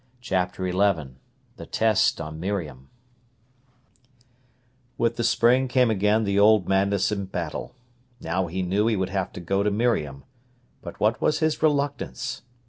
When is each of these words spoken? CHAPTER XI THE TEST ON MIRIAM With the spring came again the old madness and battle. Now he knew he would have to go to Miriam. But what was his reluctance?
CHAPTER 0.19 0.67
XI 0.67 1.09
THE 1.57 1.67
TEST 1.67 2.19
ON 2.19 2.39
MIRIAM 2.39 2.89
With 4.97 5.15
the 5.15 5.23
spring 5.23 5.67
came 5.67 5.91
again 5.91 6.23
the 6.23 6.39
old 6.39 6.67
madness 6.67 7.11
and 7.11 7.31
battle. 7.31 7.75
Now 8.19 8.47
he 8.47 8.63
knew 8.63 8.87
he 8.87 8.95
would 8.95 9.09
have 9.09 9.31
to 9.33 9.39
go 9.39 9.61
to 9.61 9.69
Miriam. 9.69 10.23
But 10.81 10.99
what 10.99 11.21
was 11.21 11.37
his 11.37 11.61
reluctance? 11.61 12.41